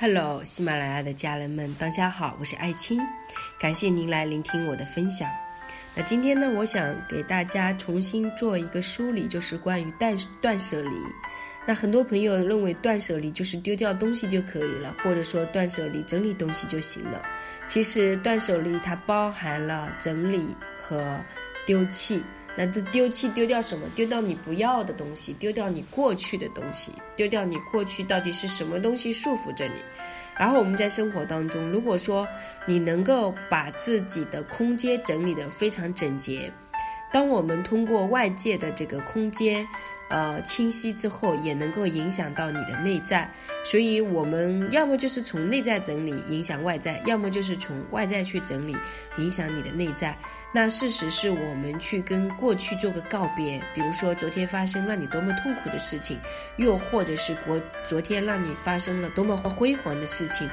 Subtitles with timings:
[0.00, 3.00] Hello，喜马拉雅的家人们，大家好，我是爱青，
[3.60, 5.30] 感谢您来聆听我的分享。
[5.94, 10.90] 那今天呢，我想给大家重新做一个梳理，就是关于断断舍离。
[11.64, 17.22] 那很多朋友认为断舍离就是丢掉东西就可以了，或者说断舍离整理东西就行了。
[17.68, 20.44] 其实断舍离它包含了整理
[20.76, 21.20] 和
[21.64, 22.20] 丢弃。
[22.56, 23.86] 那这丢弃丢掉什么？
[23.94, 29.74] 丢掉你不要的东西，丢掉你过去的东西，丢掉你过去到底是什么东西束缚着你。
[30.36, 32.26] 然后我们在生活当中，如果说
[32.66, 36.52] 你能够把自己的空间整理得非常整洁，
[37.12, 39.66] 当我们通过外界的这个空间。
[40.10, 43.28] 呃，清晰之后也能够影响到你的内在，
[43.64, 48.76] 所以我们要么就是从内在整理影响外在，要么就是从外在去整理
[49.16, 50.16] 影响你的内在。
[50.52, 56.18] 那事实是我们去跟过去做个告别，比如说昨天发生让你多么痛苦的事情，
[56.58, 60.48] 又或者是过昨天让你发生了多么辉煌的事情，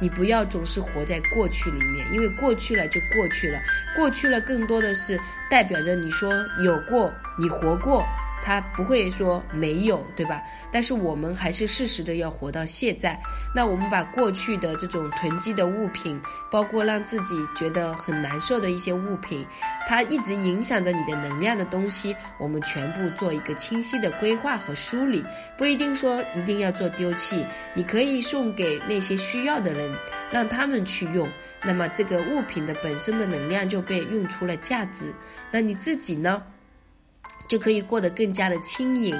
[0.00, 3.58] 你不要总是活在过去里面，因为过去了就过去了，
[3.96, 5.18] 过去了更多的是
[5.50, 6.32] 代表着你说
[6.64, 8.06] 有过，你活过。
[8.42, 10.42] 他不会说没有，对吧？
[10.72, 13.18] 但是我们还是适时的要活到现在。
[13.54, 19.46] 那我们把过去的这种囤积的物品，包括让自己觉得很难受的一些物品，
[19.86, 25.24] 它一直影响着你的能量的东西，我们全部做一个清晰的规划和梳理。
[25.56, 29.94] 不一定说一定要做丢弃，你可以送给那些需要的人，
[30.32, 31.28] 让他们去用。
[31.64, 35.14] 那么这个物品的本身的能量就被用出了价值。
[35.52, 36.42] 那你自己呢？
[37.52, 39.14] 就可以过得更加的轻盈。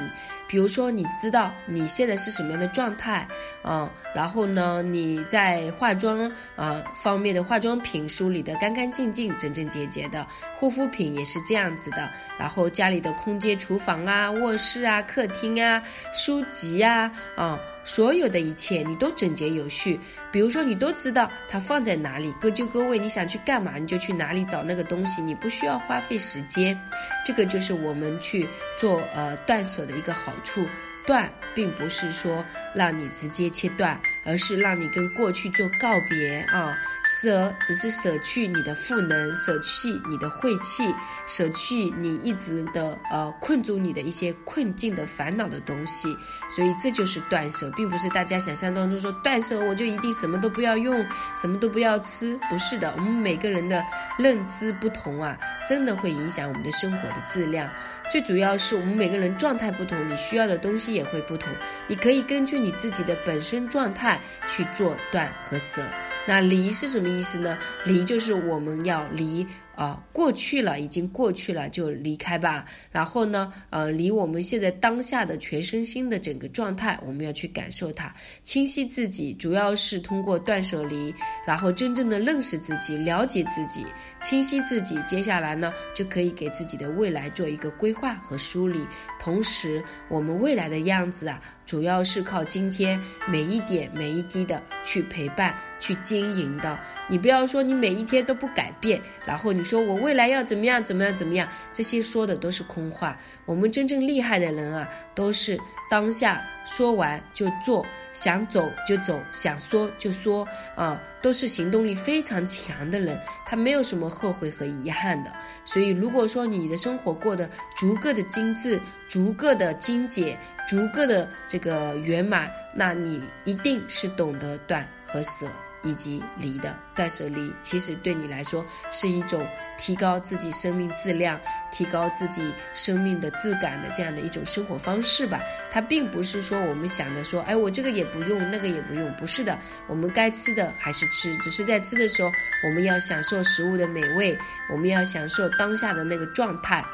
[0.52, 3.26] 比如说，你知道你现在是什么样的状态
[3.62, 3.90] 啊？
[4.14, 10.26] 然后呢，你在化妆啊方面的化妆品梳理的干干净净、整整洁洁的，
[10.58, 12.06] 护肤品也是这样子的。
[12.38, 19.98] 然后家里的空间，厨房啊、卧室啊、客厅啊、书籍啊啊，所有的一切你都整洁有序。
[20.30, 26.78] 比如说，你都知道它放在哪里，各就各位，你想去干嘛你就去哪里找那个东西，你不需要花费时间。
[27.24, 28.46] 这个就是我们去
[28.78, 30.30] 做呃断舍的一个好。
[30.42, 30.66] 处
[31.06, 32.44] 断，并不是说
[32.74, 33.98] 让你直接切断。
[34.24, 40.94] 而是让你跟过去做告别啊，舍只是舍去你的赋能，舍去你的晦气，
[41.26, 46.16] 舍去你一直的呃困住你的一些困境的烦恼的东西，
[46.48, 51.04] 所以这就是断舍，并不是大家想象当中说断舍我就一定什么都不要用，
[51.34, 53.84] 什么都不要吃，不是的，我们每个人的
[54.16, 55.36] 认知不同啊，
[55.66, 57.68] 真的会影响我们的生活的质量。
[58.12, 61.50] 最主要是我们每个人状态不同，你需要的东西也会不同，
[61.86, 64.20] 你可以根据你自己的本身状态。
[64.48, 65.80] 去做断和舍，
[66.26, 67.56] 那离是什么意思呢？
[67.86, 69.46] 离就是我们要离。
[69.82, 72.64] 啊，过去了，已经过去了，就离开吧。
[72.92, 81.12] 然后呢，呃，离我们现在当下的全身心的整个状态，我们要去感受它，清晰自己，主要是通过断舍离，
[81.44, 83.84] 然后真正的认识自己，了解自己，
[84.20, 85.02] 清晰自己。
[85.04, 88.86] 接下来呢，就可以给自己的未来做一个规划和梳理。
[89.18, 95.54] 同时，我们未来的样子啊，主要是靠今天每一点每一滴的去陪伴。
[95.82, 96.78] 去经营的，
[97.08, 103.18] 你不要说你每一天都不改变，然后你说我未来要怎么样怎么样怎么样，这些说的都是空话。
[103.44, 105.58] 我们真正厉害的人啊，都是
[105.92, 115.30] 当下说完就做，想走就走，想说就说啊，都是行动力非常强的人，他没有什么后悔和遗憾的。
[115.66, 120.34] 所以，如果说你的生活过得足够的精致，足够的精简，
[120.66, 125.46] 足够的这个圆满，那你一定是懂得断和舍。
[125.84, 129.44] 以及离的断舍离，其实对你来说是一种
[129.82, 131.40] 提高自己生命质量、
[131.72, 135.40] 提高自己生命的质感的这样的一种生活方式吧。
[135.72, 139.58] 它并不是说我们想的说，哎，我这个也不用，那个也不用，不是的。
[139.88, 142.30] 我们该吃的还是吃，只是在吃的时候，
[142.64, 144.38] 我们要享受食物的美味，
[144.70, 146.84] 我们要享受当下的那个状态。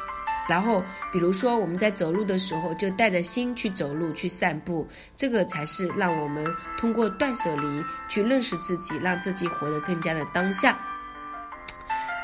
[0.49, 0.83] 然后，
[1.13, 6.43] 比如说我们在走路的时候，就带着心去走路、去散步，这个才是让我们
[6.79, 10.79] 通过断舍离去认识自己，让自己活得更加的当下。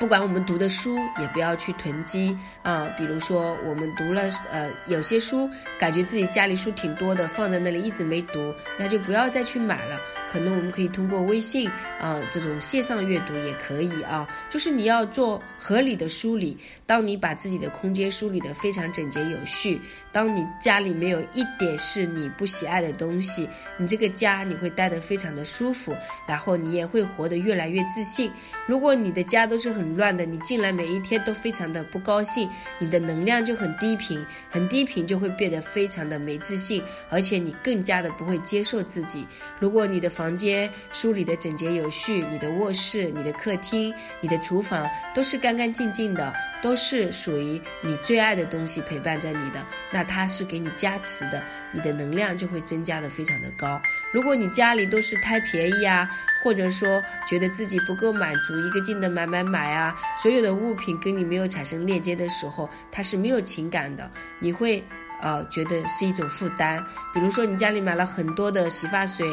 [0.05, 2.87] 不管我们读的书，也不要去囤积啊。
[2.99, 5.49] 比如说，我们读了呃有些书，
[5.79, 9.99] 感觉自己家里书挺多的，放在那里一直没读，那就不要再去买了。
[10.31, 11.71] 可能我们可以通过微信
[12.01, 14.29] 啊这种线上阅读也可以啊。
[14.51, 16.59] 就是你要做合理的梳理。
[16.87, 19.81] 当你把自己的空间梳理得非常整洁有序，
[20.13, 23.49] 当你家里没有一点是你不喜爱的东西，
[23.79, 25.97] 你这个家你会待得非常的舒服，
[26.27, 28.31] 然后你也会活得越来越自信。
[28.67, 32.49] 如果你的家都是很乱的，你进来每一天都非常的不高兴，
[32.79, 39.27] 你的能量就很低频，很低频就会变得非常的没自信，而且你更加的不会接受自己。
[39.59, 46.33] 如果你的房间梳理的整洁有序，你的卧室、你的客厅、你的厨房都是干干净净的，
[46.65, 49.63] 都是属于你最爱的东西陪伴着你的，
[49.93, 53.79] 那它是给你加持的，你的能量就会增加的非常的高。
[54.15, 56.09] 如果你家里都是贪便宜啊，
[56.43, 64.83] 或者说觉得自己不够满足，一个劲的买买买啊，所有的物品跟你没有产生链接的时候，它是没有情感的，你会。
[65.23, 66.85] 呃，觉得是一种负担。
[67.15, 69.27] 比如说，你家里买了很多的洗发水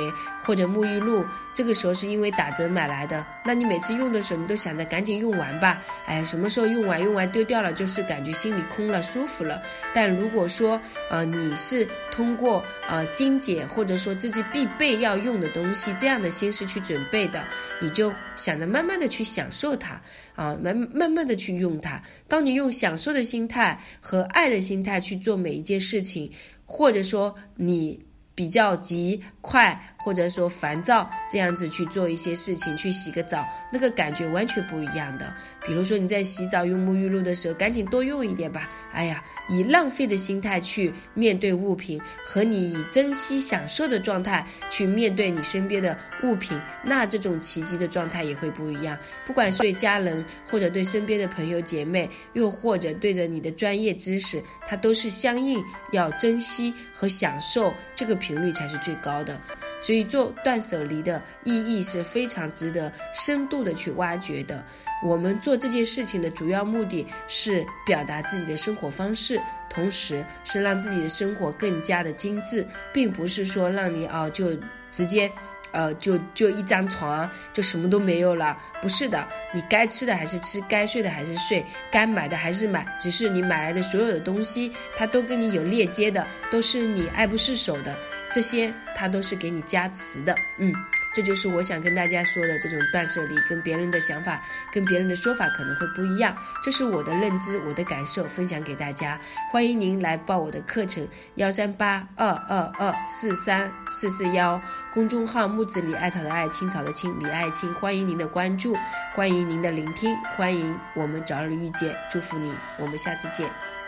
[0.52, 5.82] 或者沐浴露，这个时候是因为打折买来的，那你每次用的时候，你都想着赶紧用完吧。
[6.06, 7.02] 哎，什么时候用完？
[7.02, 9.62] 用完丢掉了，就是感觉心里空了，舒服了。
[9.94, 10.78] 但如果说，
[11.10, 17.42] 呃，你是通过呃精简或者说自己必备要用的东西这样的心思去准备的，
[17.80, 20.02] 你就想着慢慢的去享受它，
[20.36, 22.04] 啊，慢慢慢的去用它。
[22.28, 25.80] 当你用享受的心态和爱的心态去做每一件。
[25.80, 26.30] 事情，
[26.66, 27.98] 或者说你
[28.42, 29.80] 比较急快。
[30.04, 35.32] 或者说烦躁这样子去做一些事情，去洗个澡，那个感觉完全不一样的。
[35.64, 38.68] 比如说你在洗澡用沐浴露的时候，赶紧多用一点吧。
[38.94, 48.98] 哎呀，以浪费的心态去面对物品，和你以珍惜享受的状态去面对你身边的物品，那这种奇迹的状态也会不一样。
[49.28, 59.40] 不管是对家人，或者对身边的朋友姐妹，又或者对着你的专业知识，它都是相应要珍惜和享受，这个频率才是最高的。
[59.80, 64.64] 所以做断舍离的意义是非常值得深度的去挖掘的。
[65.04, 69.42] 我们做这件事情的主要目的是表达自己的生活方式，
[69.72, 74.56] 同时是让自己的生活更加的精致，并不是说让你啊就
[74.92, 75.32] 直接，
[75.72, 78.56] 呃就就一张床就什么都没有了。
[78.84, 87.96] 不是的，你该吃的还是吃，该睡的还是睡，该买的还是买，只是你买来的所有的东西，它都跟你有链接的，都是你爱不释手的。
[88.32, 90.74] 这些它都是给你加持的，嗯，
[91.14, 94.42] 这就是我想跟大家说的这种断舍离，跟别人的想法、
[94.72, 99.20] 跟别人的说法可能会不一样，这是我的认知、我的感受，分享给大家。
[99.52, 101.06] 欢迎您来报我的课程，
[101.36, 104.62] 幺三八二二二四三四四幺，
[104.94, 108.74] 公众号木子李艾草的艾，青草的青，李艾青，欢迎您的关注，
[109.14, 113.81] 欢迎您的聆听，欢迎我们早日遇见，祝福你，我们下次见。